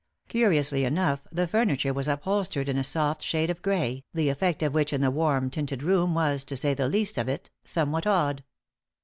[0.29, 4.73] Curiously enough, the furniture was upholstered in a soft shade of grey, the effect of
[4.73, 8.43] which in the warm tinted room was, to say the least, of it, somewhat odd.